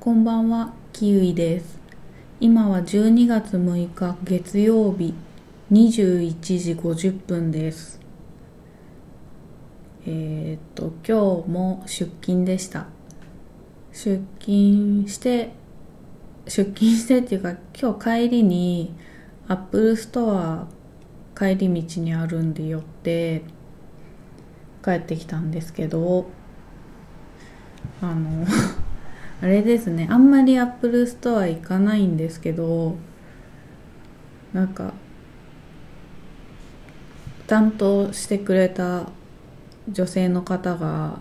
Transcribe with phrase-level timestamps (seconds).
[0.00, 1.78] こんばんは、キウイです。
[2.40, 5.12] 今は12月6日月曜日
[5.70, 8.00] 21時50分です。
[10.06, 12.86] えーっと、今日も出勤でした。
[13.92, 15.52] 出勤して、
[16.46, 18.94] 出勤してっていうか、今日帰りに
[19.48, 20.66] Apple Store
[21.36, 23.42] 帰り道にあるんで寄って
[24.82, 26.24] 帰ってきたんですけど、
[28.00, 28.46] あの、
[29.42, 30.06] あれですね。
[30.10, 32.96] あんまり Apple Store 行かないんですけど
[34.52, 34.92] なんか
[37.46, 39.06] 担当してくれた
[39.88, 41.18] 女性の方が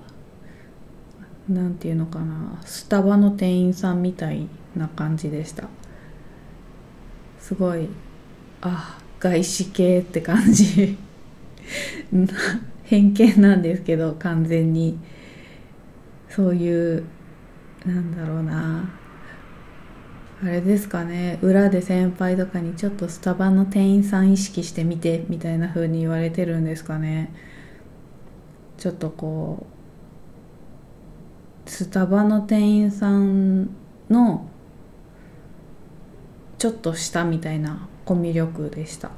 [1.48, 5.70] なんていうのかなスタバの店員さんみたいな感じでした。
[7.40, 7.88] すごい
[8.62, 10.98] あ外資系って感じ。
[12.84, 14.98] 偏見なんですけど完全に。
[16.30, 17.04] そういう
[17.86, 18.90] なんだろうな。
[20.42, 21.38] あれですかね。
[21.42, 27.34] 裏で先輩とかにちょっとスタバの店員さん意識してみてみたいな風に言われてるんですかね。
[28.78, 29.66] ちょっとこ
[31.66, 33.70] うスタバの店員さん
[34.10, 34.48] の
[36.58, 39.12] ちょっと下みたいなコミュ力でした。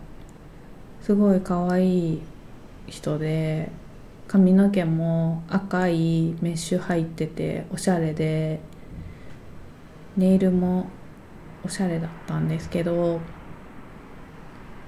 [1.02, 2.22] すごい可愛い
[2.88, 3.72] 人で
[4.32, 8.62] 髪の毛も赤いメッシュ入ってておしゃれで
[10.16, 10.88] ネイルも
[11.66, 13.20] おしゃれだったんですけど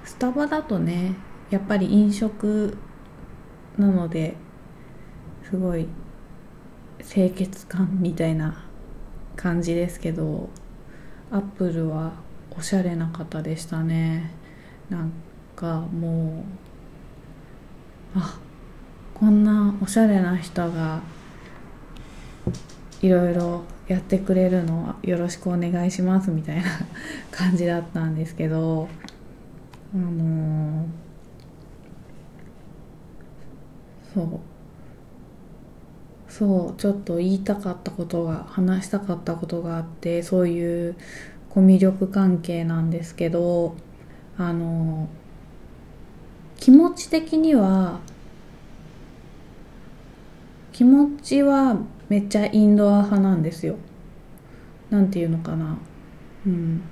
[0.02, 1.14] スタバだとね
[1.50, 2.78] やっぱり飲食
[3.76, 4.34] なので
[5.50, 5.88] すごい
[7.06, 8.64] 清潔感みたいな
[9.36, 10.48] 感じですけど
[11.30, 12.14] アップルは
[12.56, 14.32] おしゃれな方でしたね。
[14.88, 15.12] なん
[15.54, 16.46] かも
[18.16, 18.38] うあ
[19.14, 21.00] こんなおしゃれな人が
[23.00, 26.64] いろいろやってくれるのはよろしくお願いしますみたいな
[27.30, 28.88] 感じだったんですけど
[29.94, 31.04] あのー
[34.14, 34.40] そう
[36.28, 40.96] そうちょっと言いたかったことが話したかったことがあってそういう
[41.50, 43.76] コミュ力関係なんですけど
[44.38, 45.24] あのー
[46.60, 47.98] 気持ち的には
[50.74, 53.76] 気持ちはめっちゃインドア派なんですよ。
[54.90, 55.78] なんていうのかな。
[56.44, 56.82] うん。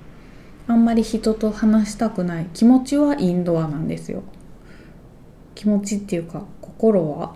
[0.67, 2.45] あんまり人と話したくない。
[2.53, 4.23] 気持ちはインドアなんですよ。
[5.53, 7.35] 気持ちっていうか心は。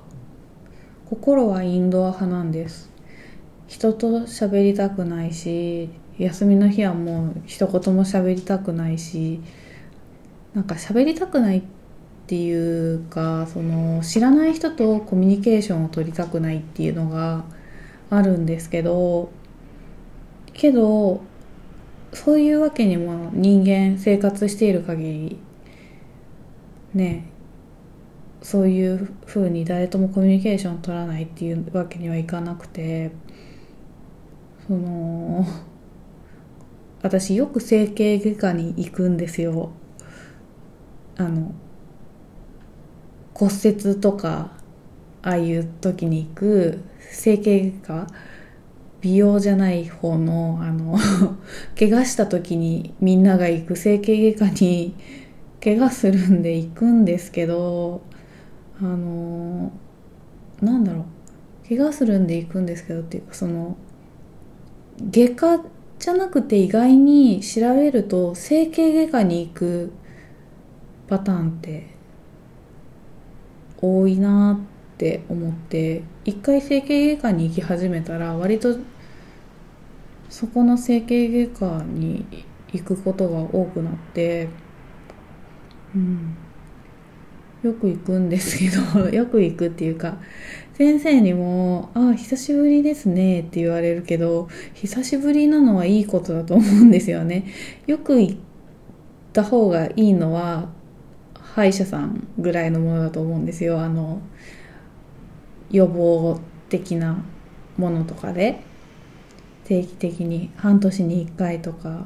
[1.04, 2.90] 心はインドア派なんです。
[3.68, 9.42] 人と喋りたくないし休みの日はもう一言も喋りたくないし
[10.54, 11.77] なんか喋りたくないって
[12.28, 17.46] ていうかその知らない人とコミュニケーションを取りたくないっていうのが
[18.10, 19.32] あるんですけど
[20.54, 21.22] けど
[22.14, 25.40] そういうわけにも人間生活している限り
[26.94, 27.30] ね
[28.42, 33.12] そういうふうに誰ともコミュニケーションを取らないっていうわけにはいかなくて
[34.68, 35.46] その
[37.02, 39.72] 私よく整形外科に行くんですよ。
[41.16, 41.54] あの
[43.38, 44.52] 骨折とか
[45.22, 46.80] ああいう時に行く
[47.12, 48.08] 整形外科？
[49.00, 50.98] 美容じゃない方のあの
[51.78, 54.96] 怪我した時にみんなが行く整形外科に
[55.64, 58.02] 怪我するんで行くんですけど
[58.82, 59.72] あの
[60.62, 61.06] なんだろう。
[61.70, 63.76] 怪我するんで行くんですけどっていうかその
[65.12, 65.64] 外科
[66.00, 69.92] じゃなくて意外に調べると整形外科に行く
[71.08, 71.97] パターンって
[73.82, 74.60] 多いな
[74.94, 78.78] って思って一回整形外科に行き始めたら割と
[80.30, 82.26] そこの整形外科に
[82.74, 84.50] 行くことが多くなって
[85.96, 86.38] うん。
[87.64, 90.18] よく行くんですけど よく行くっていうか
[90.76, 97.46] 先生にも「ああ久しぶりですね」って言われるけど久しぶりなのはいいことだと思うんですよね。
[97.88, 98.36] よく行っ
[99.34, 100.70] た方がいいのは
[101.58, 103.82] 歯医者さんぐらいのものだと思うんですよ。
[103.82, 104.22] あの
[105.70, 106.40] 予防
[106.70, 107.18] 的な
[107.78, 108.68] ものとかで。
[109.68, 112.06] 定期的に半年に1回とか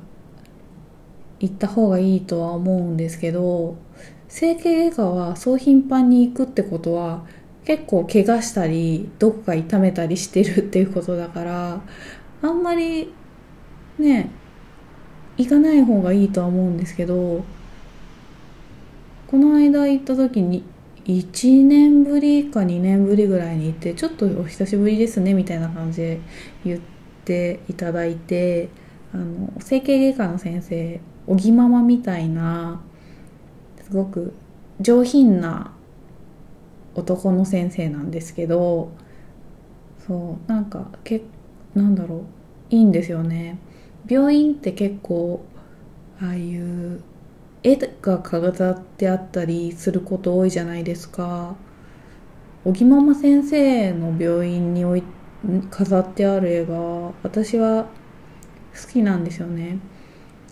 [1.39, 3.75] 行った方がいいとは思うんですけど
[4.27, 7.23] 整形外科はそう頻繁に行くってことは
[7.63, 11.81] 結構怪我したりどこか痛めたりしてるっていうことだから
[12.41, 13.13] あんまり
[13.99, 14.31] ね
[15.37, 17.43] 行かない方がいいとは思うんですけど
[19.31, 20.61] この間行った時に
[21.05, 26.19] 1年ぶりか2年ぶりぐらいに行ってちょっとお久しぶりですねみたいな感じで
[26.65, 26.81] 言っ
[27.23, 28.67] ていただいて
[29.13, 32.81] あの整形外科の先生おぎママみたいな
[33.85, 34.33] すごく
[34.81, 35.71] 上品な
[36.95, 38.91] 男の先生なんですけど
[40.05, 41.21] そうなんかけ
[41.73, 42.25] なんだろ
[42.69, 43.57] ういいんですよね。
[44.09, 45.45] 病院って結構
[46.21, 47.01] ああいう
[47.63, 51.55] 絵が飾ってあったりすること多いじゃないですか。
[52.63, 55.03] 小木ママ先生の病院に置い
[55.69, 56.75] 飾ってある絵が
[57.23, 57.85] 私は
[58.73, 59.79] 好きなんですよね。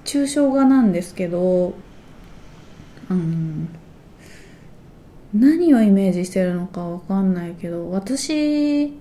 [0.06, 1.73] 抽象画なんですけど
[3.09, 3.69] うん
[5.33, 8.97] 何をイメージしてるのかわかんないけど私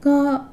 [0.00, 0.48] が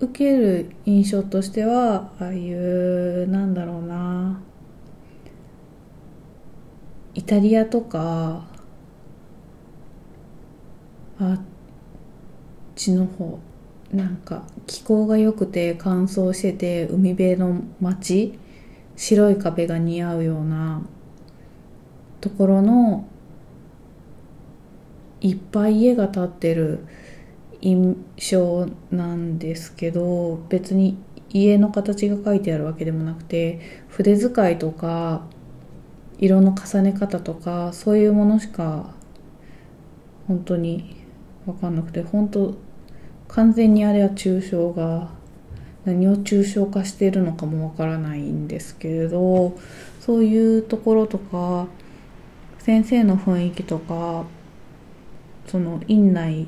[0.00, 4.40] 受ける印象としてはああいうなんだろうな。
[7.14, 8.46] イタリアとか
[11.18, 11.40] あっ
[12.74, 13.38] ちの方
[13.92, 18.38] なんか気候が良くて乾燥してて海辺の街
[18.96, 20.82] 白い壁が似合うような
[22.20, 23.06] ところの
[25.20, 26.86] いっぱい家が建ってる
[27.60, 30.96] 印象なんですけど別に
[31.30, 35.26] 家の形が書いてあるわけでもなくて筆使いとか
[36.18, 38.94] 色の重ね方とかそういうものしか
[40.28, 40.96] 本当に
[41.46, 42.54] 分かんなくて本当
[43.28, 45.10] 完全にあれは抽象が
[45.84, 49.58] 何を抽象化しているのかもわからないんですけれど
[50.00, 51.66] そういうところとか
[52.58, 54.24] 先生の雰囲気とか
[55.46, 56.46] その院内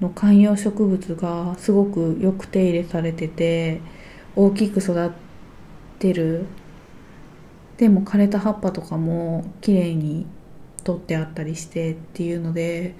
[0.00, 3.80] の観葉植物がすごくよく手入れされてて
[4.34, 5.10] 大きく育っ
[5.98, 6.46] てる
[7.78, 10.26] でも枯れた葉っぱとかも綺麗に
[10.84, 12.94] 取ってあったりしてっていうので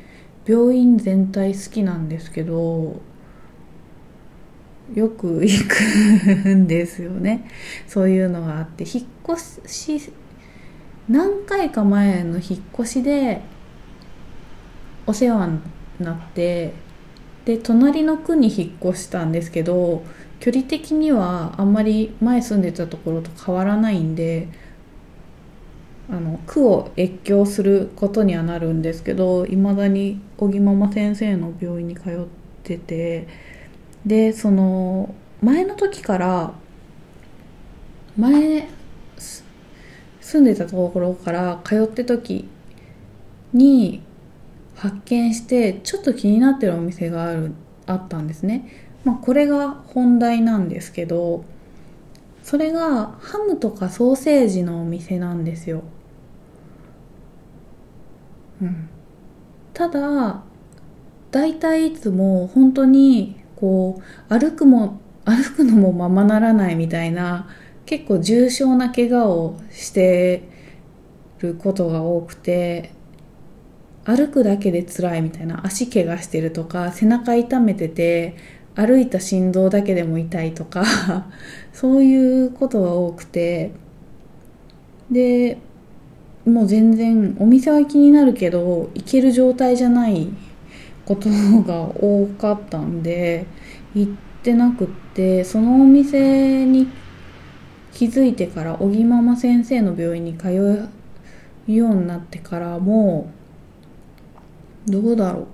[0.44, 3.00] 病院全体好きなんですけど
[4.94, 5.64] よく行
[6.44, 7.50] くんですよね。
[7.88, 10.12] そういうのがあって引っ越し
[11.08, 13.40] 何回か前の引っ越しで
[15.06, 15.60] お世話に
[16.00, 16.72] なって
[17.44, 20.04] で隣の区に引っ越したんですけど
[20.40, 24.48] 距離的にはあんまり前住んでたところと変わらないんで
[26.08, 32.26] あの区を越境することにはなるんですけどいまだに小木ママ先生の病院に通っ
[32.62, 33.26] てて
[34.04, 36.54] でその前の時から
[38.16, 38.68] 前
[40.20, 42.48] 住んでたところから通って時
[43.52, 44.02] に
[44.76, 47.52] 発見してちょっと気になってるお店がある
[47.86, 48.68] あったんですね。
[49.04, 51.44] まあ、これが本題なんですけど
[52.42, 55.82] それがハムとかソーセージのお店なんですよ。
[58.62, 58.88] うん、
[59.72, 60.42] ただ
[61.30, 64.00] 大体いつも本当にこ
[64.30, 67.48] う歩くも 歩くのもままならないみたいな
[67.84, 70.48] 結構重症な怪我をして
[71.40, 72.92] ることが多くて
[74.04, 78.36] 歩くだけで辛いみたいな足怪我してるとか背中痛めてて
[78.76, 80.84] 歩いた振動だけでも痛いとか
[81.72, 83.72] そういうことが多くて。
[85.10, 85.58] で
[86.46, 90.28] もう全然お店は気になるけど行ける状態じゃない
[91.04, 93.46] ことが多かったんで
[93.94, 94.12] 行っ
[94.42, 96.88] てなくってそのお店に
[97.92, 100.88] 気づいてから小木ママ先生の病院に通う
[101.72, 103.30] ようになってからも
[104.86, 105.46] どうだろう。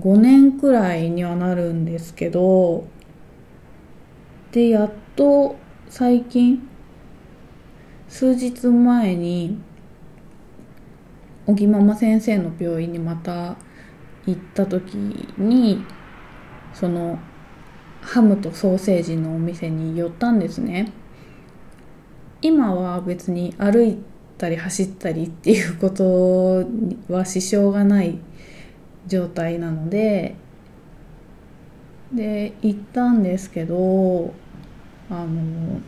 [0.00, 2.86] 5年くらいにはなるんですけど
[4.50, 5.56] でやっと
[5.88, 6.66] 最近
[8.12, 9.58] 数日前に
[11.46, 13.56] 小木ママ先生の病院にまた
[14.26, 14.96] 行った時
[15.38, 15.82] に
[16.74, 17.18] その
[18.02, 20.92] ハムとソーセージのお店に寄ったんですね。
[22.42, 23.96] 今は別に歩い
[24.36, 26.66] たり走ったりっていうこと
[27.08, 28.18] は支障がない
[29.06, 30.36] 状態なので
[32.12, 34.34] で行ったんですけど
[35.08, 35.80] あの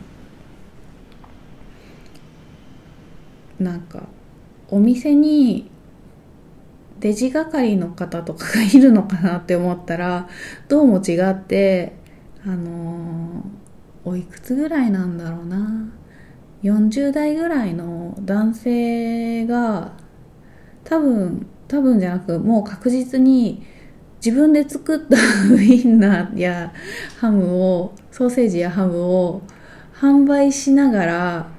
[3.59, 4.03] なんか
[4.69, 5.69] お店に
[6.99, 10.27] レジ係の方とかがいるのかなって思ったら
[10.67, 11.93] どうも違って
[12.45, 13.43] あの
[14.03, 15.89] おいくつぐらいなんだろうな。
[16.63, 19.91] 40代ぐらいの男性が
[20.83, 23.63] 多分多分じゃなくもう確実に
[24.25, 25.17] 自分で作った
[25.53, 26.73] ウインナーや
[27.19, 29.43] ハムをソーセージやハムを
[29.93, 31.54] 販売しながら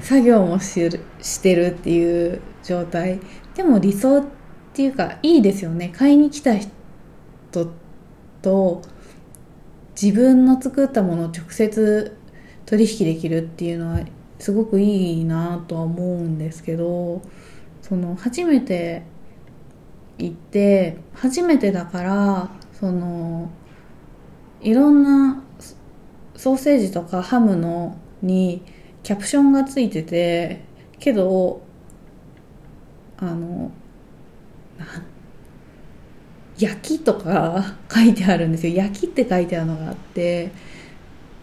[0.00, 0.88] 作業もし
[1.20, 3.20] してるっていう状態。
[3.54, 4.24] でも理想っ
[4.72, 5.90] ていうかいいですよね。
[5.96, 6.68] 買いに来た人
[8.42, 8.82] と
[10.00, 12.16] 自分の作ったものを直接
[12.66, 14.00] 取引できるっていうのは
[14.38, 17.22] すごくいいなとは思うんですけど
[17.82, 19.02] その初めて
[20.18, 23.50] 行って初めてだからその
[24.60, 25.42] いろんな
[26.36, 28.62] ソーセージとかハムのに
[29.02, 30.62] キャプションがついてて
[30.98, 31.62] けど
[33.18, 33.70] あの
[36.58, 38.74] 焼きとか 書いてあるんですよ。
[38.74, 40.50] 焼きって書いてあるのがあって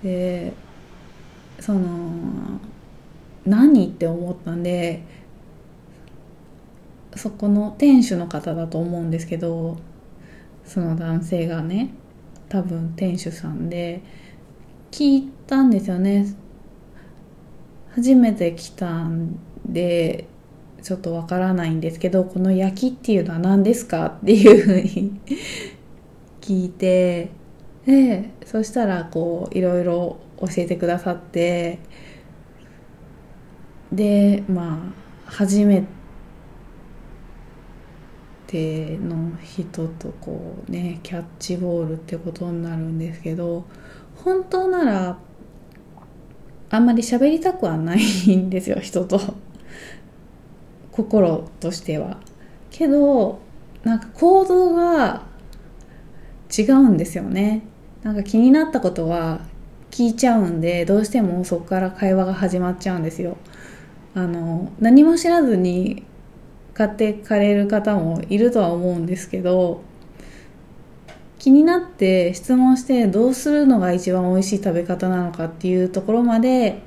[0.04, 0.54] で
[1.60, 1.80] その
[3.46, 5.04] 何って思ったんで
[7.16, 9.78] そこの店主の方だと思うんですけど
[10.66, 11.92] その男性がね
[12.50, 14.02] 多分店主さんで
[14.92, 16.26] 聞いたんですよね。
[17.96, 20.28] 初めて来たんで
[20.84, 25.20] ちょっとわからないんですけどこの焼きっていうのは何ですかっていうふうに
[26.42, 27.32] 聞いて
[27.86, 31.80] でそしたらこういろいろ教えてくださって
[33.94, 34.92] でま
[35.28, 35.86] あ初め
[38.48, 43.66] ての人とこうねキャッチボールってことになるんですけど
[44.24, 45.18] 本当なら
[46.70, 49.20] あんまり喋りたくはないんですよ人と。
[50.92, 52.18] 心としては。
[52.72, 53.40] けど
[53.84, 55.24] なんか行動が
[56.58, 57.64] 違うんですよね。
[58.04, 59.42] なんか気になったことは
[59.92, 63.38] 聞いちゃうんでどうしてもそこから会話が始まっちゃうんですよ。
[64.14, 66.04] あの何も知らずに
[66.74, 69.82] 買ってかれる方もいるとは思うんですけど
[71.46, 76.82] 気になって質問してどうするのが一番美味しい食べ方なのかっていうところまで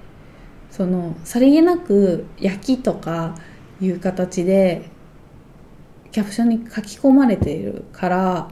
[0.73, 3.37] そのさりげなく焼きとか
[3.81, 4.91] いう形で
[6.11, 8.49] キャプションに書き込まれているから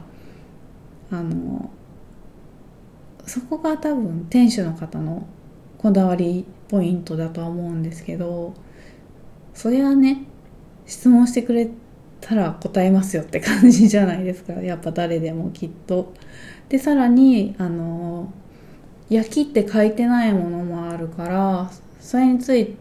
[1.11, 1.69] あの
[3.25, 5.27] そこが多分店主の方の
[5.77, 8.53] こだわりポイントだとは思うんですけど
[9.53, 10.23] それはね
[10.85, 11.86] 質問してくれて
[12.21, 16.13] たら答えますよって感じじゃないですか やっぱ誰でもきっと。
[16.69, 18.31] でさらにあの
[19.09, 21.71] 焼きって書いてないものもあるから
[22.01, 22.75] それについ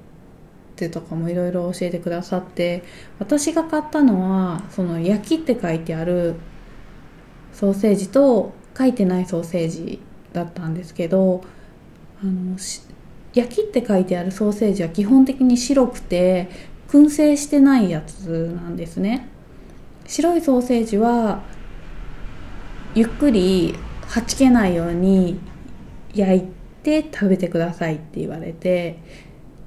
[0.74, 2.82] てとかもいろいろ教えてくださって
[3.20, 6.34] 私が買ったのはその焼きって書いてある
[7.52, 10.00] ソーセージと書いてないソーセージ
[10.32, 11.42] だったんですけど
[12.22, 12.56] あの
[13.34, 16.48] 焼きって書いてあるソーセージは基本的に白くて
[16.88, 19.28] 燻製してないやつなんですね。
[20.06, 21.42] 白いソーセージは
[22.94, 23.74] ゆっくり
[24.06, 25.38] はちけないように
[26.14, 26.42] 焼い
[26.82, 28.98] て食べてくださいって言われて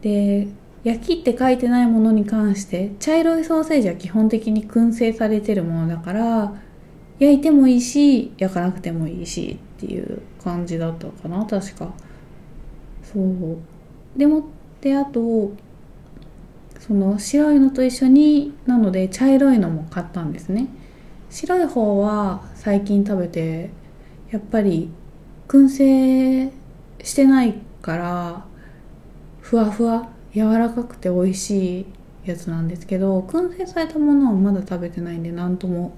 [0.01, 0.47] で
[0.83, 6.53] 焼きって書いてないものに関して茶色いソーセージは基本的に燻製されてるものだから
[7.19, 11.93] 焼いてもいいし焼かなくてもいいしっていう感じだったかな確か。
[13.03, 13.57] そう。
[14.17, 14.43] でもっ
[14.79, 15.51] てあと
[16.79, 20.67] その白いのと一緒になので茶色いのも買ったんですね。
[21.29, 23.69] 白い方は最近食べて
[24.31, 24.89] やっぱり
[25.47, 26.51] 燻製
[27.03, 28.45] してないから
[29.41, 31.85] ふわふわ柔らかくて美味しい
[32.25, 35.93] やつなんですけど燻製されたものはまだ食べてないんで何とも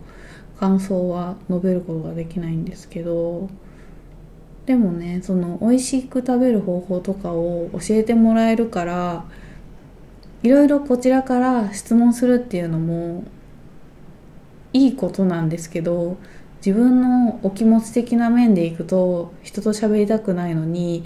[0.59, 3.49] 感想は述べることができないんですけど
[4.65, 9.25] でもねその美味しく食べる方法とかを教えてもらえるから
[10.43, 13.23] いろいろこちらから質問するっていうのも
[14.73, 16.17] いいことなんですけど
[16.65, 21.03] 自分のお気持ち的な面でいくと人と喋りたくないのに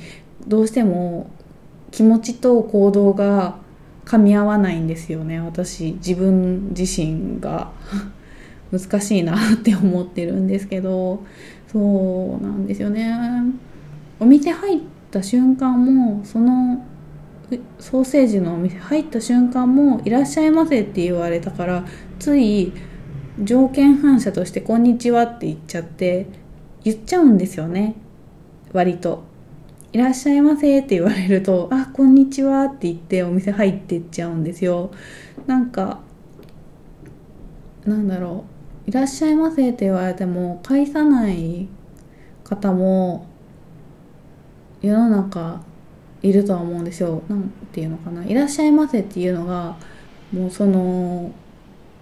[0.48, 1.30] どうしても
[1.92, 3.58] 気持ちと行動が
[4.06, 5.40] 噛み合わないんですよね。
[5.40, 7.72] 私自分自身が。
[8.72, 11.24] 難しいなって思ってるんですけど。
[11.72, 13.12] そうなんですよね。
[14.20, 16.84] お店入った瞬間もその
[17.80, 21.86] ソーセージのお店入った瞬間も「いらっしゃいませ」って言われたから
[22.18, 22.74] つい
[23.44, 26.28] 条件反射として「こんにちは」って言っちゃって
[26.84, 27.96] 言っちゃうんですよね。
[28.74, 29.24] 割と
[29.94, 34.92] 「いらっしゃいませ」って言われると「あこんにちは」って言ってお店入ってっちゃうんですよ。
[35.46, 36.00] なんか
[37.86, 38.46] なんだろ
[38.88, 41.68] う「いらっしゃいませ」って言われても返さない
[42.44, 43.28] 方も
[44.82, 45.62] 世の中
[46.26, 47.22] いるとは思うんですよ。
[47.30, 48.26] なんていうのかな。
[48.26, 49.78] いらっしゃいませっていうのが、
[50.34, 51.32] もうその、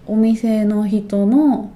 [0.06, 1.70] お店の人の、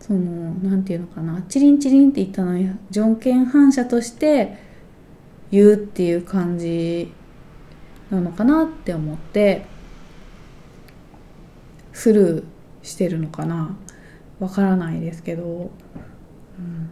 [0.00, 0.20] その、
[0.62, 1.40] なんていうのかな。
[1.48, 4.58] チリンチリンって言ったのに、条件反射として
[5.50, 7.10] 言うっていう感じ
[8.10, 9.64] なのかなって思って、
[11.94, 12.44] スルー
[12.82, 13.74] してるのかな。
[14.40, 15.70] わからないですけど、
[16.58, 16.90] うん、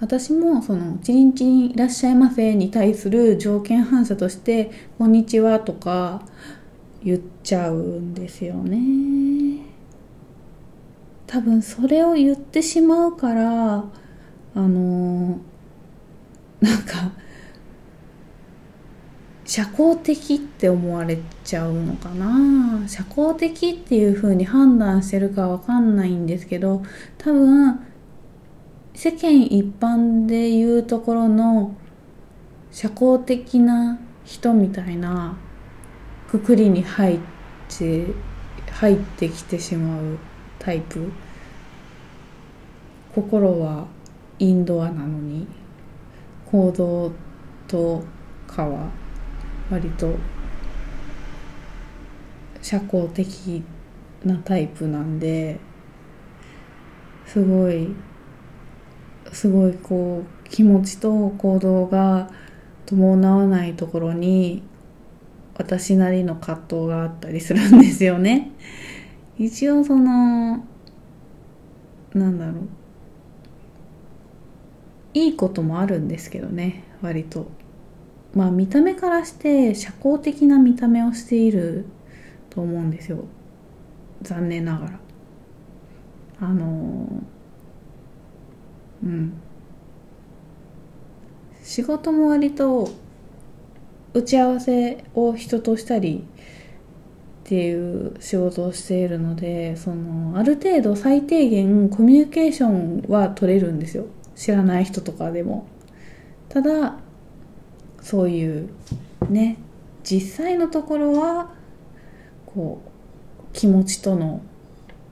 [0.00, 6.22] 私もその「チリンチリンいらっしゃいませ」に対する条件反射として「こんにちは」とか
[7.04, 9.60] 言っちゃうんですよね。
[11.26, 13.84] 多分それを言ってしまうから
[14.54, 15.38] あの
[16.60, 17.12] なんか
[19.44, 22.88] 社交的って思われちゃうのかな。
[22.88, 26.82] 社交的っていう風に判断してるかわかんないんですけど
[27.18, 27.80] 多分
[29.02, 31.74] 世間一般で言うところの
[32.70, 35.38] 社交的な人みたいな
[36.30, 37.18] くくりに入っ
[37.66, 38.04] て
[38.70, 40.18] 入ってきてしまう
[40.58, 41.10] タイプ
[43.14, 43.86] 心は
[44.38, 45.46] インドアなのに
[46.52, 47.10] 行動
[47.68, 48.04] と
[48.46, 48.90] かは
[49.70, 50.14] 割と
[52.60, 53.62] 社交的
[54.26, 55.58] なタイプなんで
[57.24, 57.88] すごい
[59.32, 62.30] すごいこう気持ちと行動が
[62.86, 64.62] 伴わないところに
[65.56, 68.50] 私なりの葛藤があったりするんですよね。
[69.38, 70.64] 一応その
[72.14, 72.68] なんだろう。
[75.12, 77.48] いいこともあるんですけどね割と。
[78.34, 81.84] まあ見た目からして社交的な見た目をしている
[82.48, 83.24] と思うんですよ。
[84.22, 85.00] 残念ながら。
[86.40, 87.06] あの
[89.02, 89.32] うん。
[91.62, 92.90] 仕事も割と
[94.12, 96.24] 打ち合わせを人としたり
[97.44, 104.06] っていう仕事をしているのでそのある程度最低限コミュニケーションは取れるんですよ。
[104.34, 105.66] 知らない人とかでも。
[106.48, 106.96] ただ
[108.02, 108.70] そういう
[109.28, 109.58] ね
[110.02, 111.50] 実際のところは
[112.46, 114.42] こう気持ちとの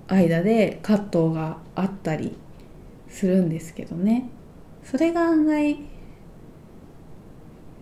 [0.08, 2.36] 間で葛藤があったり
[3.18, 4.30] するんですけどね。
[4.84, 5.76] それが案外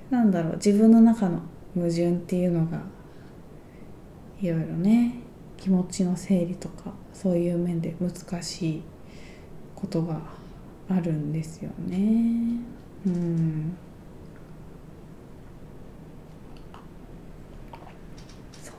[0.08, 1.42] なんだろう自分の中の
[1.74, 2.80] 矛盾っていうのが
[4.40, 5.16] いろいろね
[5.58, 8.82] 気持ちの整理とかそういう面で難しい
[9.74, 10.22] ことが
[10.88, 12.58] あるんですよね。
[13.06, 13.76] うん。
[18.62, 18.72] そ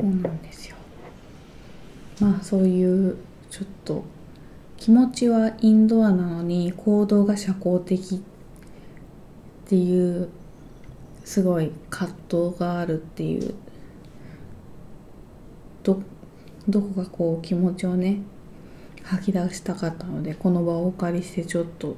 [0.00, 0.04] う。
[0.04, 0.76] なんですよ。
[2.20, 3.16] まあそういう
[3.50, 4.04] ちょっと
[4.84, 8.20] 気持ちはインドアなのに行動が社交的っ
[9.66, 10.28] ていう
[11.24, 13.54] すごい葛藤があるっていう。
[15.82, 16.02] ど
[16.68, 18.18] どこかこう気持ちをね
[19.02, 21.96] 吐き出したかったのでこの場をお借りしてちょっと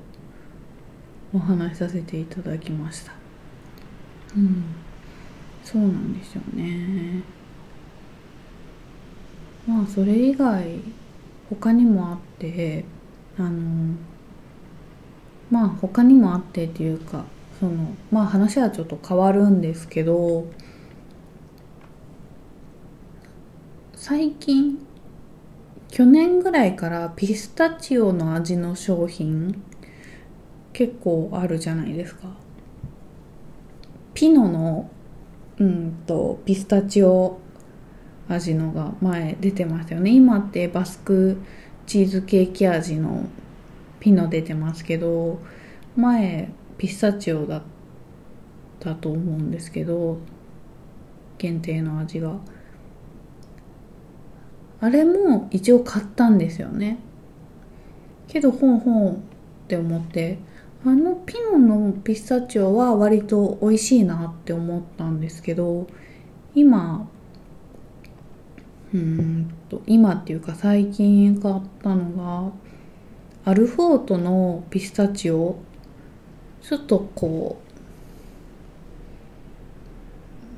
[1.34, 3.10] お話しさせていただきました。
[4.36, 4.62] うん。
[5.64, 7.24] そうなんですよね。
[9.66, 10.78] まあそれ以外
[11.50, 12.84] 他にもあって
[13.38, 13.94] あの
[15.50, 17.24] まあ他にもあってっていうか
[17.60, 20.46] そのまあ話はちょっと変わるんですけど
[23.94, 24.86] 最近
[25.88, 29.62] 去年ぐらいからピスタチオの味の商品
[30.72, 32.28] 結構あるじゃないですか。
[34.12, 34.90] ピノの
[35.58, 37.38] うんとピスタチオ
[38.28, 40.10] 味のが前出てましたよね。
[40.10, 41.38] 今ってバスク
[41.86, 43.26] チーズケーキ味の
[44.00, 45.40] ピノ出てますけど
[45.96, 47.62] 前ピスタチオだっ
[48.80, 50.18] たと思うんですけど
[51.38, 52.36] 限定の味が。
[54.78, 56.98] あれも一応買ったんですよね。
[58.28, 59.16] けどほんほんっ
[59.68, 60.38] て思って
[60.84, 65.86] あのピノのピスタチオは割と美味しいなって思ったんですけど
[66.54, 67.08] 今
[68.94, 72.52] うんと今っていうか最近買ったの
[73.44, 75.56] がアルフォートのピスタチオ。
[76.62, 77.62] ちょっとこ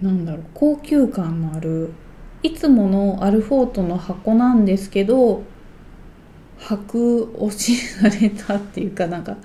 [0.00, 1.92] うなんだろう高級感のある
[2.42, 5.42] いつものアルフォートの箱なんですけど
[6.58, 9.36] 白押しされたっていうかなんか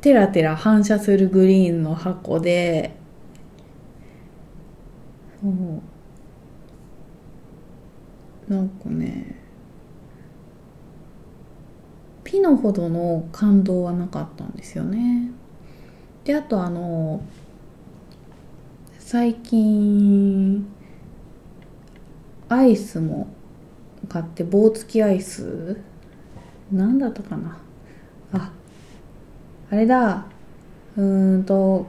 [0.00, 2.94] テラテラ反射するグリーンの箱で
[5.40, 5.82] そう
[8.52, 9.34] なんかね
[12.22, 15.30] ピノほどの感動はなかったんですよね。
[16.24, 17.22] であとあの
[18.98, 20.66] 最近
[22.48, 23.28] アイスも
[24.08, 25.80] 買って棒付きアイス
[26.70, 27.58] 何だったかな。
[28.34, 28.52] あ
[29.70, 30.26] あれだ。
[30.96, 31.86] うーんと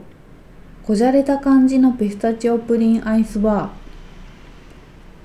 [0.82, 3.70] こじゃれた感じのピスタチオプリンアイスバ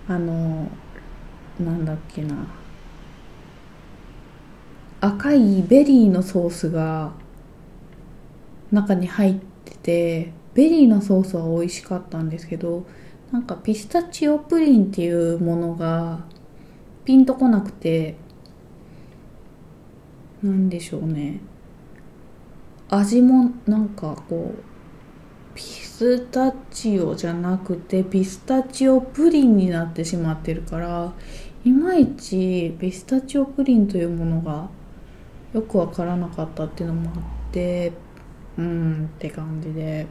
[0.08, 0.14] ー。
[0.14, 0.68] あの
[1.60, 2.36] なんだっけな。
[5.02, 7.12] 赤いベリーのソースが
[8.72, 12.86] 中に入っててベリーのソースは美味しかったんですけど
[13.32, 16.26] なんかピスタチオプリンっていうものが
[17.06, 18.16] ピンとこなくて
[20.44, 21.40] なんでしょうね。
[22.90, 24.64] 味もなんかこう
[25.54, 31.14] ピスタチオじゃなくてピスタチオプリンになってしまってるから
[31.66, 34.70] いまいちピスタチオプリンというものが
[35.54, 37.92] よくわからなかったっていうのもあって
[38.58, 40.08] うんって感じで。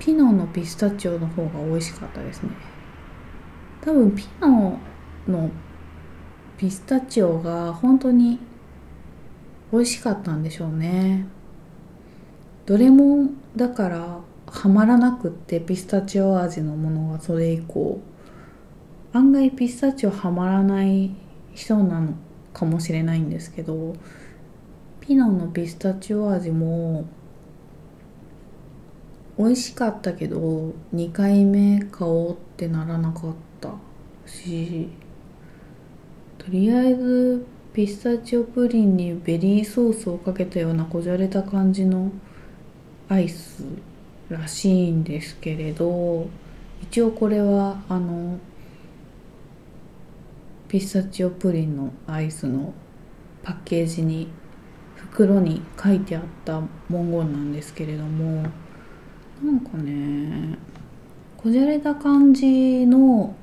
[0.00, 2.50] ピノのピスタチオの方が美味しかったですね。
[3.82, 4.78] 多分ピノ
[5.28, 5.50] の
[6.56, 8.38] ピスタチオが本当に
[9.70, 11.26] 美味しかったんでしょうね。
[12.64, 14.20] どれもだから
[14.50, 18.00] ハマらなくってピスタチオ味のものがそれ以降。
[19.12, 21.10] 案外ピスタチオハマらない
[21.52, 22.14] 人なの
[22.52, 23.96] かもしれないんですけど
[25.00, 27.08] ピノのピスタチオ味も
[29.36, 33.72] 美味しかったけど2回目買おうってならなかった
[34.26, 34.88] し
[36.38, 42.12] とりあえずピスタチオプリンにベリーソースをかけたようなこじゃれた感じの
[43.08, 43.64] アイス
[44.30, 46.28] らしいんですけれど
[46.82, 48.38] 一応これはあの
[50.68, 52.72] ピスタチオプリンのアイスの
[53.42, 54.28] パッケージに
[54.94, 58.46] 袋に書いてあった文言なんですけれども
[59.42, 60.56] なんかね
[61.36, 63.34] こじゃれた感じの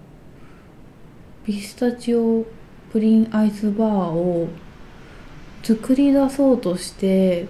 [1.45, 2.45] ピスタチオ
[2.91, 4.47] プリンアイスバーを
[5.63, 7.47] 作り出そうとして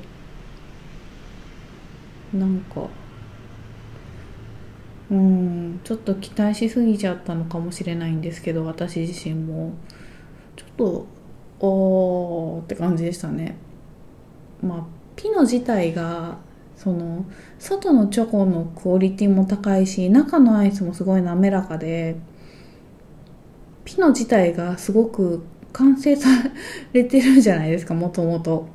[2.34, 2.88] なんか
[5.12, 5.80] うん。
[5.84, 9.74] ちょっと期待しすぎちゃったのかもしれないんですけど私自身も。
[10.56, 11.08] ちょっと
[11.60, 13.58] おーって感じでしたね。
[14.62, 16.38] まあピノ自体が
[16.76, 17.26] その
[17.58, 22.16] 外のチョコのクオリティも高いし中のアイスもすごい滑らかで
[23.84, 25.44] ピノ自体がすごく
[25.74, 26.30] 完成さ
[26.94, 28.68] れてるじゃないですかもともと。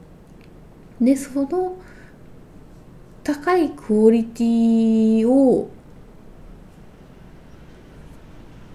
[1.01, 1.77] でその
[3.23, 5.71] 高いクオリティを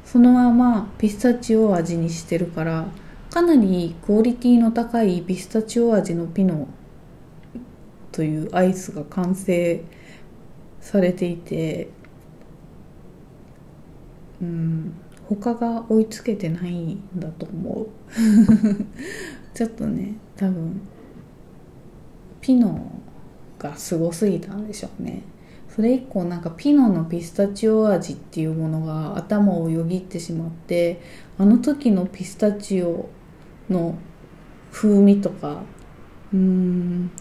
[0.05, 2.87] そのままピスタチオ味にしてるから
[3.29, 6.67] かなりクオリティの高いピスタチオ味のピノ
[8.11, 9.83] というアイスが完成
[10.81, 11.89] されていて
[14.41, 14.93] うん
[15.27, 17.87] 他が追いつけてないんだと思う。
[19.53, 20.81] ちょっとね多分
[22.39, 22.89] ピノ
[23.59, 25.21] がすごすぎたんでしょうね。
[25.77, 30.99] それ以降なんかピノのピスタチオ味っていうものが頭をよぎってしまって
[31.37, 33.07] あの時のピスタチオ
[33.69, 33.95] の
[34.71, 35.61] 風味とか
[36.33, 37.11] うーん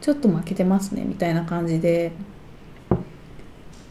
[0.00, 2.12] ちょっと負けてますねみたいな感じで。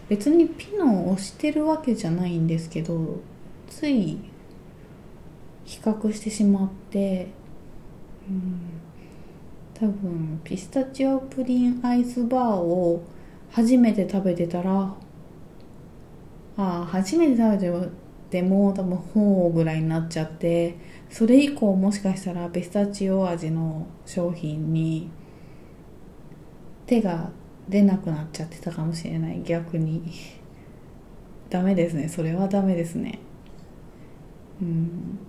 [0.09, 3.21] 別にピノを推してるわけじゃないんですけど
[3.69, 4.17] つい
[5.65, 7.27] 比較してしまって
[8.27, 8.59] うん
[9.75, 13.03] 多分ピスタチオプリンアイスバーを
[13.51, 14.95] 初めて食べてたらあ
[16.57, 17.89] あ初めて食べて
[18.29, 20.77] でも多分ほうぐらいになっちゃって
[21.09, 25.09] それ以降もしかしたらピスタチオ味の商品に
[26.85, 27.29] 手が
[27.69, 29.43] 出なくなっちゃってたかもしれない。
[29.43, 30.01] 逆に。
[31.49, 32.07] ダメですね。
[32.09, 33.19] それはダメですね。
[34.61, 35.19] うん。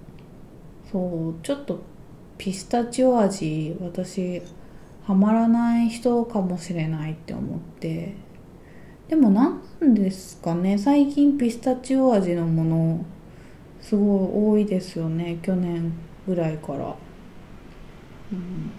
[0.90, 1.78] そうちょっと
[2.37, 4.42] ピスタチオ味私
[5.10, 8.14] ハマらない人かもしれないって思って。
[9.08, 10.78] でもなんですかね。
[10.78, 13.04] 最近ピスタチオ味のもの
[13.80, 15.40] すごい多いですよね。
[15.42, 15.92] 去年
[16.28, 16.94] ぐらいから。
[18.32, 18.70] うん。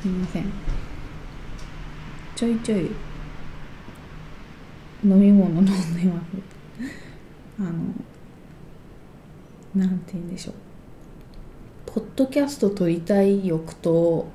[0.00, 0.44] すいません。
[2.36, 2.82] ちょいちょい
[5.04, 6.26] 飲み物飲んでます。
[7.58, 7.72] あの
[9.74, 10.54] なんて言うんでしょう。
[11.94, 14.26] ポッドキャスト撮りたい欲と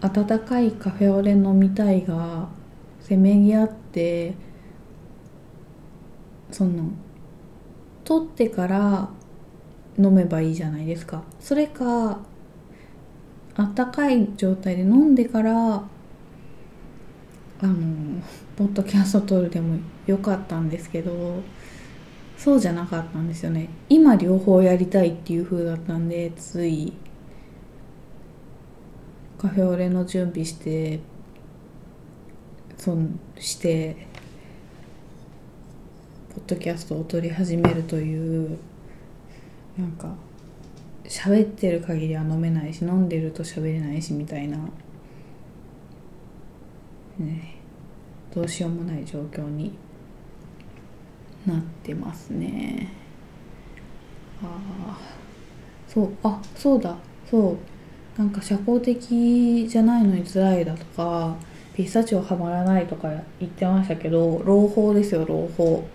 [0.00, 2.48] 温かいカフェオレ飲みたいが
[3.00, 4.34] せめぎ合って
[6.50, 6.90] その
[8.02, 9.08] 取ってから
[9.96, 11.22] 飲めばいいじゃないですか。
[11.38, 12.18] それか
[13.54, 15.86] あったかい状態で飲んでからあ
[17.62, 18.20] の
[18.56, 19.78] ポッドキャスト撮るでも
[20.08, 21.40] よかったんですけど
[22.36, 23.68] そうじゃなかったんですよね。
[23.88, 26.92] 今両方やりたいっていう風だったんでつい。
[29.38, 31.00] カフェオレの準備して
[32.78, 34.06] そんして
[36.34, 38.58] ポッドキャストを撮り始めるという
[39.78, 40.14] なんか
[41.04, 44.58] 喋ってる限りは飲めないし飲んでると喋れないしみたいな。
[47.18, 47.56] ね。
[48.34, 49.72] どうしようもない状況に。
[51.46, 52.92] なってますね。
[54.42, 54.46] あ
[54.88, 54.98] あ
[55.88, 56.96] そうあそうだ。
[57.30, 57.56] そう。
[58.18, 61.36] なんか社交的じゃないのに辛いだとか
[61.74, 65.86] ピスタチオはまらないとか言ってましたけど朗報ですよ朗報。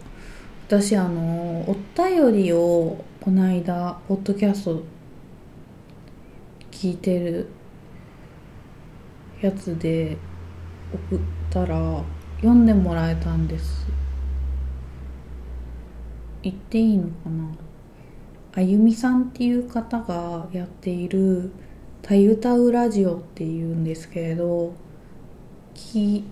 [0.68, 4.84] 私あのお便りをこの間ポッドキャスト
[6.72, 7.48] 聞いてる
[9.42, 10.18] やつで
[11.10, 12.04] 送ったら
[12.38, 13.86] 読んでもらえたんです。
[16.44, 17.48] 言っていいのかな？
[18.54, 21.52] あゆみさんっていう方がやっている
[22.02, 24.74] 「たゆたうラジオ」っていうんですけれど
[25.74, 26.24] 聞い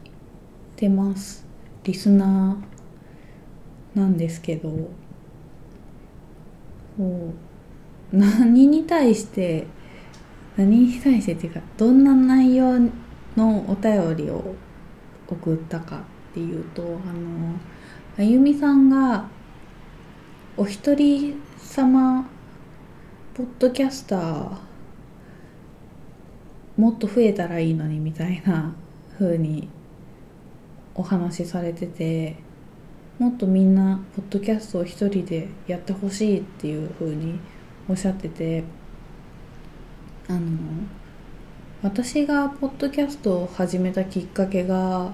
[0.76, 1.46] てます。
[1.84, 4.70] リスナーなんですけど。
[6.98, 7.32] も
[8.12, 9.66] う何に対して
[10.58, 12.78] 何に対してっていうかどんな内容
[13.38, 14.54] のお便りを
[15.30, 16.00] 送ったか
[16.32, 17.00] っていうとあの
[18.18, 19.30] あゆみさんが
[20.60, 22.30] お一人様
[23.34, 24.58] ポッドキャスター
[26.76, 28.76] もっと増えたらいいのにみたいな
[29.18, 29.70] 風に
[30.96, 32.36] お話しされてて
[33.20, 37.40] もっとみんなポッドキャストを一人でやってほしいっていう風に
[37.88, 38.66] おっしゃってて
[40.28, 40.40] あの
[41.82, 45.14] 私がポッドキャストを始めたきっかけが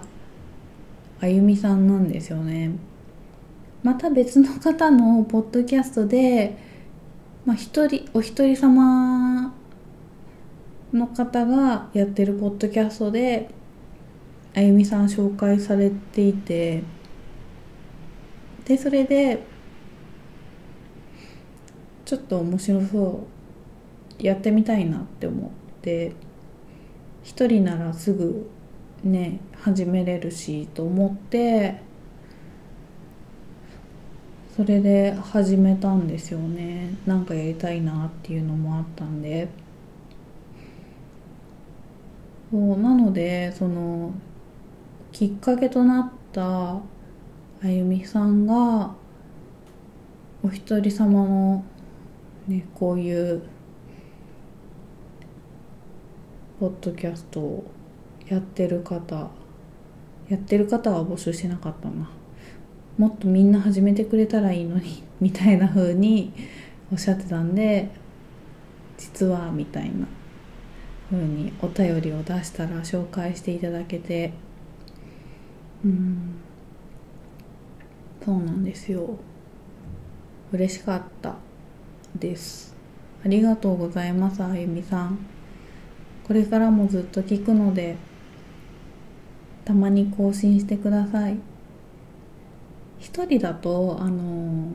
[1.22, 2.95] あゆみさんなんですよね。
[3.86, 6.58] また別の方のポッドキャストで、
[7.46, 9.54] まあ、一人お一人様
[10.92, 13.48] の方がやってるポッドキャストで
[14.56, 16.82] あゆみさん紹介されていて
[18.66, 19.44] でそれで
[22.06, 23.28] ちょっと面白そ
[24.20, 25.52] うやってみたいなって思っ
[25.84, 26.14] て
[27.24, 28.50] 一人ならすぐ
[29.04, 31.85] ね始めれるしと思って
[34.56, 36.96] それで始めたんですよね。
[37.06, 39.50] なんかやりたいなっていうのもあったんで。
[42.52, 44.14] そうなのでその
[45.12, 46.82] きっかけとなったあ
[47.64, 48.96] ゆみさんが
[50.42, 51.66] お一人様の
[52.48, 53.42] ねこういう
[56.60, 57.66] ポッドキャストを
[58.28, 59.30] やってる方
[60.30, 62.10] やってる方は募集しなかったな。
[62.98, 66.32] もっとみんな始めてくれたらいいのに みたいな風に
[66.92, 67.90] おっしゃってたんで
[68.98, 70.08] 実はみたいな
[71.10, 74.34] 風にお便りを出したら紹介していただけて
[75.84, 76.36] うん
[78.26, 79.20] そうなんですよ。
[80.52, 81.36] 嬉しかった
[82.16, 82.76] です。
[83.24, 85.20] ありがとうございますあゆみさん。
[86.24, 87.98] これからもずっと聞くので
[89.64, 91.38] たまに更新してください。
[93.00, 94.70] 一人だとあの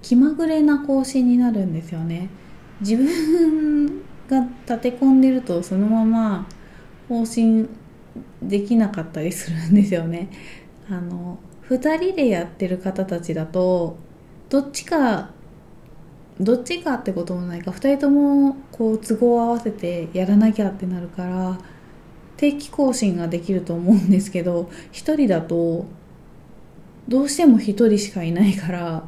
[0.00, 2.28] 気まぐれな更新になるんですよね。
[2.80, 6.46] 自分が立て込んでるとそのまま
[7.08, 7.68] 更新
[8.42, 10.28] できなかったりするんですよね。
[10.90, 11.38] あの
[11.68, 13.96] 2人でやってる方たちだと
[14.48, 15.30] どっちか
[16.40, 21.58] どっちかってこともないか2人ともこう都合を合わせてやらなきゃってなるから
[22.36, 25.86] 定期更新ができると思うんですけど1人だと
[27.08, 29.04] どうしても1人しかいないから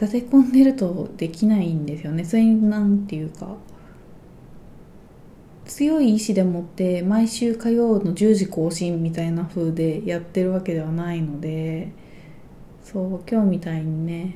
[0.00, 2.24] 立て込んでるとできないんですよね。
[2.24, 3.56] それになんていうか。
[5.70, 11.92] 強い意志でもって毎週火曜の10時更新みたいな風でやってるわけではないので
[12.82, 14.34] そう今日みたいにね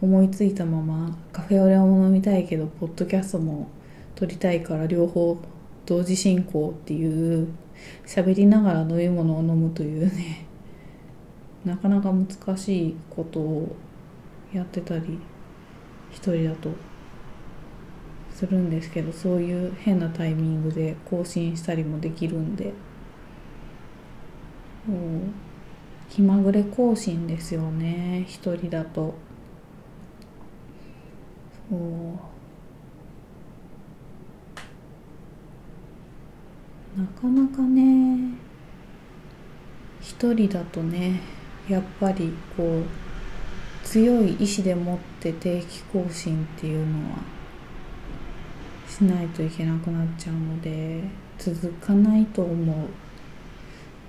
[0.00, 3.68] 思いついたままカフェオレを飲みたいけどポッドキャストも
[4.14, 5.38] 撮りたいから両方
[5.84, 7.46] 同時進行っていう
[8.06, 10.45] 喋りながら飲み物を飲むというね。
[11.66, 13.76] なかなか難しいことを
[14.54, 15.18] やってたり
[16.12, 16.70] 一人だと
[18.32, 22.72] するんですけどそういう変なタイミングで更新したりもできるんで。
[26.08, 28.24] 気まぐれ更新ですよね。
[28.28, 29.14] 一人だと。
[31.68, 31.80] そう。
[36.96, 38.38] なかなかね
[40.00, 41.20] 一人だとね
[41.68, 42.84] やっぱりこう
[43.86, 47.18] 強い意志でもって定期更新っていうのは
[48.88, 51.02] しないといけなくなっちゃうので
[51.38, 52.88] 続かないと思う。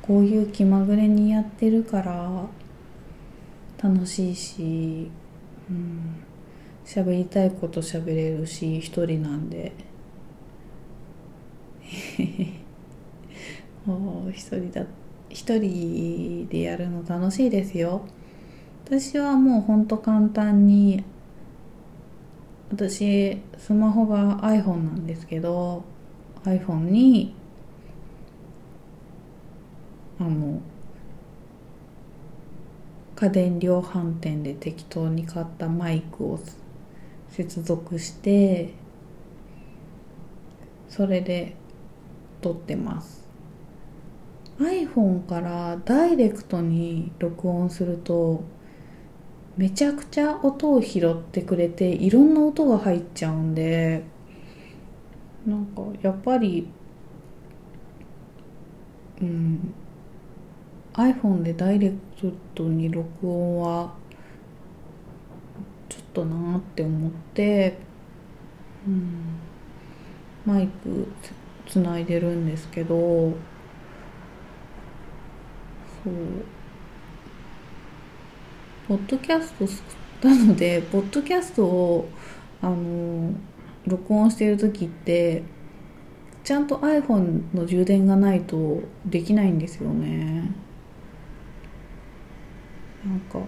[0.01, 2.47] こういう気まぐれにやってるから
[3.83, 5.11] 楽しいし
[5.69, 6.23] うん
[6.85, 9.73] 喋りたいこと喋れるし一人なんで。
[13.85, 14.85] もう一人だ
[15.37, 18.01] 一人でやるの楽しいですよ。
[18.85, 21.03] 私はもうほんと簡単に
[22.71, 25.83] 私スマホが iPhone なんですけど
[26.43, 27.35] iPhone に
[30.19, 30.59] あの
[33.15, 36.39] 家電量販店で適当に買ったマイクを
[37.29, 38.73] 接続して
[40.89, 41.55] それで
[42.41, 43.26] 撮ってます。
[44.59, 48.43] iPhone からダイレクトに録音すると
[49.55, 54.03] めちゃくちゃ音を拾ってくれていろんな音が入っちゃうんで
[55.45, 56.67] なんかやっぱり
[59.21, 59.73] うん
[60.93, 61.95] iPhone でダイレク
[62.55, 63.93] トに録音は
[65.89, 67.77] ちょっとなーって思って、
[68.87, 69.37] うん、
[70.45, 71.07] マイク
[71.67, 73.33] つないでるんですけど
[76.07, 76.15] そう
[78.87, 79.53] ポッドキャス
[80.21, 82.09] トなので ポッドキャストを
[82.61, 83.33] あの
[83.85, 85.43] 録音してる時って
[86.45, 90.49] ちゃんと iPhone の充電がないとできないんですよね。
[93.05, 93.39] なんか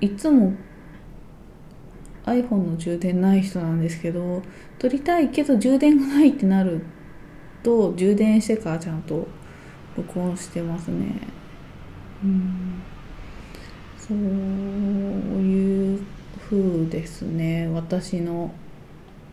[0.00, 0.54] いつも
[2.24, 4.42] iPhone の充電ない人なんですけど
[4.78, 6.82] 撮りたいけど充電がないってなる
[7.62, 9.26] と充電してからちゃんと
[9.96, 11.41] 録音してますね。
[12.24, 12.82] うん。
[13.98, 16.04] そういう
[16.48, 17.68] 風ですね。
[17.68, 18.52] 私の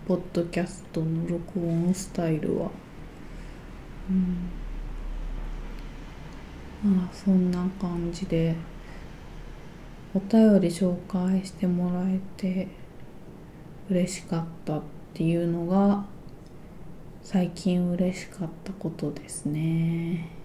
[0.07, 2.71] ポッドキャストの録音スタイルは。
[4.09, 4.49] うん。
[6.95, 8.55] まあそんな感じで。
[10.11, 12.67] お便り紹介してもらえて
[13.91, 14.81] 嬉しかったっ
[15.13, 16.03] ていうのが
[17.21, 20.38] 最近嬉しかったことですね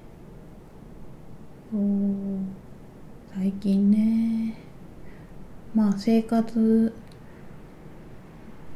[3.34, 4.56] 最近ね
[5.74, 6.94] まあ生活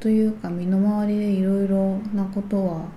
[0.01, 2.89] というか身の回りでいろいろなことは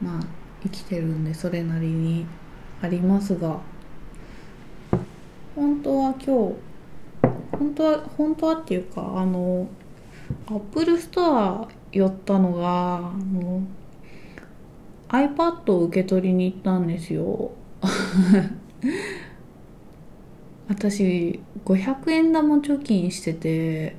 [0.00, 0.20] まあ
[0.62, 2.26] 生きてるんでそれなりに
[2.80, 3.58] ありますが
[5.56, 6.54] 本当は今日
[7.58, 9.66] 本当は本当はっていうかあの
[10.46, 13.00] Apple Store 寄ったのがあ
[13.32, 13.62] の
[15.08, 17.50] iPad を受け取りに行ったんですよ。
[20.68, 23.96] 私500円玉貯金してて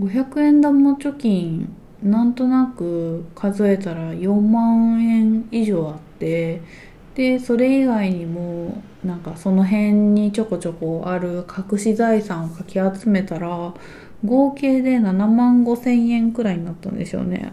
[0.00, 6.60] 500円玉貯金なんとなく数えたら4万円以上あって
[7.14, 13.72] でそれ以外にもなんかその辺にちょこちょこある隠し財産をかき集めたら
[14.24, 17.52] 合計で7万5千円くらいになったんですよね。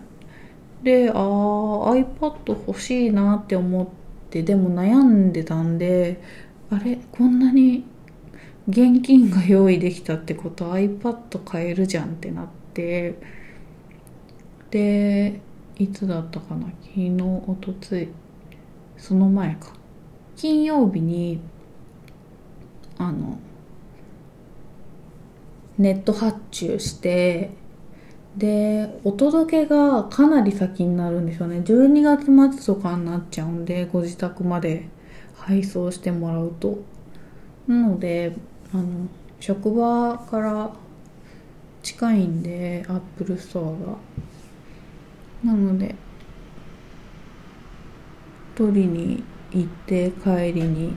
[0.83, 4.00] でああ iPad 欲しいなって思って
[4.31, 6.21] でも悩んでたんで
[6.69, 7.83] あれこんなに
[8.67, 13.19] 現金が用意できたってこと iPad 買えるじゃんってなって
[14.69, 15.41] で
[15.77, 18.09] いつだったかな昨日おとつい
[18.97, 19.73] その前か。
[20.37, 21.39] 金曜日に
[22.97, 23.37] あの
[25.77, 27.51] ネット発注して
[28.37, 31.59] でお届けがかなり先になるんですよね。
[31.59, 34.87] 12月末とかになっちゃうんでご自宅まで
[35.35, 36.79] 配送してもらうと。
[37.67, 38.35] なので
[38.73, 39.07] あの
[39.39, 40.71] 職場から
[41.83, 45.53] 近いんで Apple Store が。
[45.53, 45.95] なので
[48.55, 50.93] 取りに行って帰りに。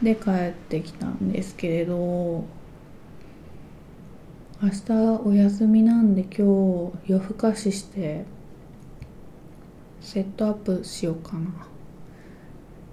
[0.00, 2.57] で帰ってきたんですけれど。
[4.60, 4.92] 明日
[5.24, 8.24] お休みなんで今日夜更かしして
[10.00, 11.48] セットアップしようかな。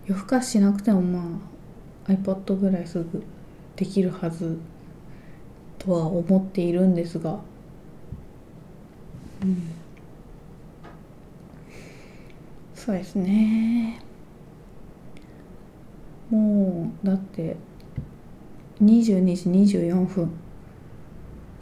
[0.06, 1.39] 夜更かししなくてもま
[2.08, 3.24] あ iPad ぐらいすぐ
[3.76, 4.60] できるはず
[5.80, 7.39] とは思っているんですが。
[9.42, 9.64] うん。
[12.76, 14.04] そうですね。
[16.30, 17.58] もうだって
[18.80, 20.45] 22時24分。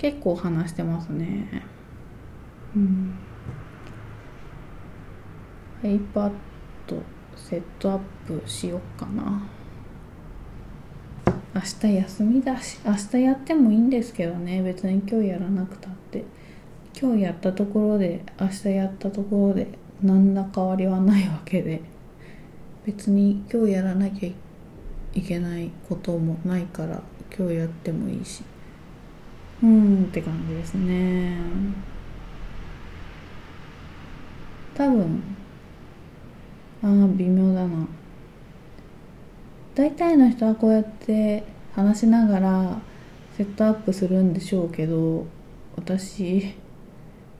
[0.03, 1.63] 結構話してますね。
[2.75, 3.17] うん。
[5.81, 6.31] iPad
[7.37, 9.41] セットアップしよっかな。
[11.55, 14.61] 明日休みだし明日やってもいいんですけどね。
[14.61, 16.25] 別に今日やらなくたって。
[17.01, 19.69] 今日やったところで明日やったところで
[20.01, 21.81] 何ら変わりはないわけで。
[22.85, 24.29] 別に今日やらなきゃ
[25.13, 27.01] いけないこともないから
[27.33, 28.43] 今日やってもいいし。
[29.61, 31.37] うんって感じですね。
[34.73, 35.21] 多分。
[36.81, 37.87] ああ微妙だな。
[39.75, 41.43] 大体の人はこうやって
[41.73, 42.81] 話しながら
[43.35, 45.25] セットアップするんでしょうけど
[45.75, 46.53] 私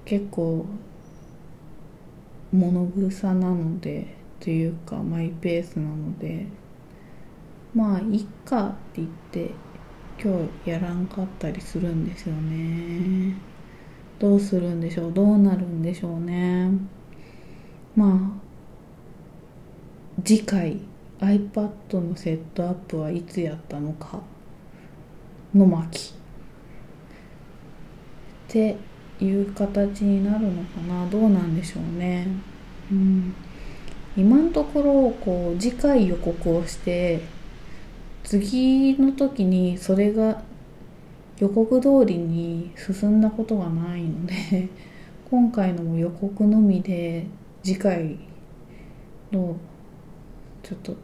[0.05, 0.65] 結構
[2.51, 6.47] 物臭なのでというかマイペースなので
[7.75, 9.51] まあいっかって言って
[10.21, 13.35] 今日やらんかったりするんですよね。
[14.19, 15.13] どうするんでしょう？
[15.13, 16.69] どうなるんでしょうね？
[17.95, 18.19] まあ
[20.23, 20.79] 次回
[21.19, 24.21] iPad のセットアップはいつやったのか
[25.53, 26.13] の巻。
[28.49, 28.77] って
[29.19, 31.09] いう形になるのかな？
[31.09, 32.27] どうなんでしょうね？
[32.91, 33.35] うん。
[34.15, 37.21] 今のところこう次回予告をして
[38.23, 40.41] 次の時にそれが
[41.39, 44.69] 予告通りに進んだことがないので
[45.29, 47.25] 今回のも予告のみで
[47.63, 48.17] 次回
[49.31, 49.55] の
[50.61, 50.95] ちょっと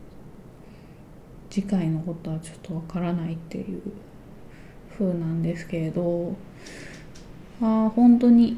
[1.49, 3.81] 次回のことはちょっとわからないっていう
[4.97, 6.35] 風なんですけれど
[7.61, 8.57] ああ本当に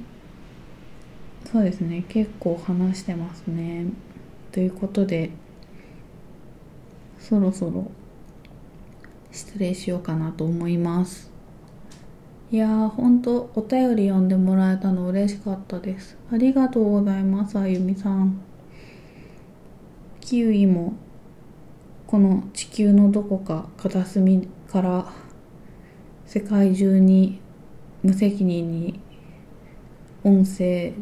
[1.51, 2.05] そうですね。
[2.07, 3.87] 結構話してますね。
[4.53, 5.31] ということで
[7.19, 7.91] そろそろ
[9.31, 11.31] 失礼しようかなと思います。
[12.51, 16.17] いやーほんとお便り読んでもらえたの嬉しかったです。
[16.31, 18.41] ありがとうございますあゆみさん。
[20.19, 20.93] キウイも
[22.07, 25.05] この地球のどこか片隅から
[26.25, 27.39] 世界中に
[28.03, 28.99] 無責任に
[30.23, 30.93] 音声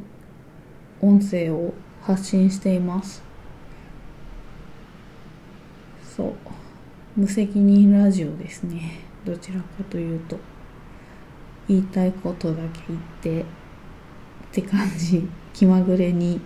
[1.01, 3.23] 音声を発信しています。
[6.15, 6.59] そう。
[7.20, 9.01] 無責任ラジオですね。
[9.26, 10.38] どちらかというと。
[11.67, 13.45] 言いたいことだけ言ってっ
[14.53, 15.28] て感じ。
[15.53, 16.39] 気まぐれに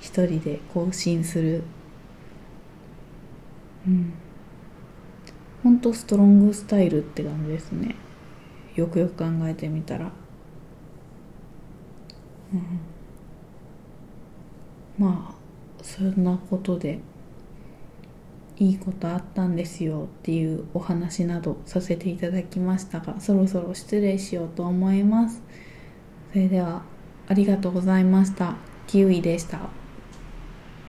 [0.00, 1.64] 一人で更新する。
[3.88, 4.12] うん。
[5.64, 7.96] ほんとストロングスタイルって感じですね。
[8.76, 10.12] よくよく考えてみたら、
[12.54, 12.80] うん、
[15.04, 17.00] まあそんなことで。
[18.62, 25.42] いいことあったんですよっていうお話などさせていただきましたがそろそろ失礼しようと思います。
[26.30, 26.82] それでは
[27.26, 28.54] ありがとうございました。
[28.86, 29.81] キウイでした。